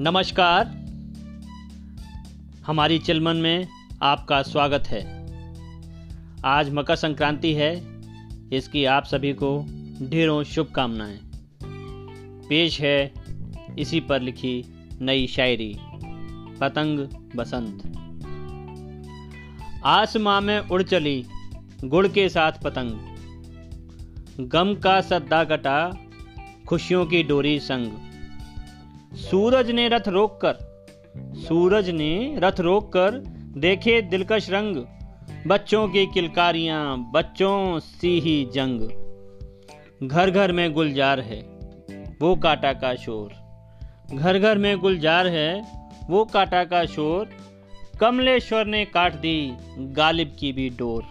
[0.00, 0.66] नमस्कार।
[2.66, 3.68] हमारी चिलमन में
[4.02, 5.00] आपका स्वागत है।
[6.44, 8.00] आज मकर संक्रांति है,
[8.52, 9.66] इसकी आप सभी को
[10.02, 11.20] ढेरों शुभकामनाएँ।
[12.48, 13.12] पेश है
[13.78, 14.64] इसी पर लिखी
[15.00, 15.78] नई शायरी,
[16.60, 16.98] पतंग
[17.36, 17.82] बसंत।
[19.84, 21.26] आसमां में उड़ चली
[21.84, 22.92] गुड़ के साथ पतंग।
[24.40, 25.98] गम का सद्दा कटा
[26.68, 28.09] खुशियों की डोरी संग।
[29.12, 30.58] सूरज ने रथ रोककर,
[31.36, 33.10] सूरज ने रथ रोककर
[33.56, 34.76] देखे दिलकश रंग,
[35.46, 41.40] बच्चों की किलकारियाँ, बच्चों सी ही जंग। घर घर में गुलजार है,
[42.22, 43.32] वो काटा का शोर।
[44.14, 45.66] घर घर में गुलजार है,
[46.10, 47.28] वो काटा का शोर।
[48.00, 51.02] कमलेश्वर ने काट दी गालिब की भी डोर।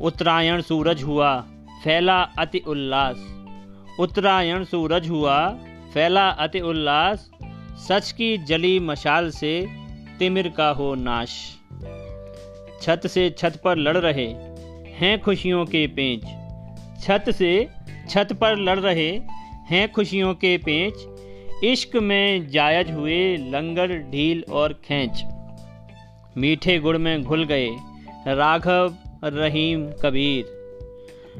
[0.00, 1.40] उत्तरायण सूरज हुआ,
[1.84, 3.16] फैला अति उल्लास।
[4.00, 5.58] उत्तरायण सूरज हुआ
[5.94, 7.30] फैला अति उल्लास,
[7.88, 9.66] सच की जली मशाल से
[10.18, 11.56] तिमिर का हो नाश।
[12.82, 14.26] छत से छत पर लड़ रहे
[14.94, 16.22] हैं खुशियों के पेंच।
[17.04, 17.68] छत से
[18.08, 19.20] छत पर लड़ रहे
[19.70, 20.94] हैं खुशियों के पेंच।
[21.64, 25.24] इश्क में जायज़ हुए लंगर, ढील और खेच।
[26.36, 27.68] मीठे गुड़ में घुल गए
[28.26, 30.44] राघव रहीम कबीर।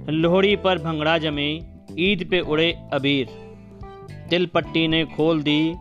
[0.08, 1.60] लोहड़ी पर भंगड़ा जमे,
[1.98, 3.45] ईद पे उड़े अबीर।
[4.30, 5.74] तिल पट्टी ने खोल दी।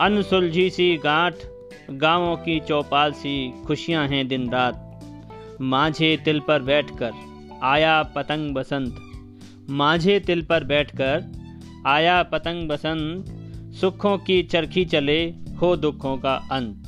[0.00, 1.34] अनसुलझी सी गांठ,
[1.90, 4.84] गाँवों की चौपाल सी खुशियाँ हैं दिन रात।
[5.60, 7.12] माझे तिल पर बैठकर
[7.62, 8.98] आया पतंग बसंत।
[9.70, 11.24] माझे तिल पर बैठकर
[11.86, 13.34] आया पतंग बसंत।
[13.74, 16.82] सुखों की चरखी चले, हो दुखों का अंत।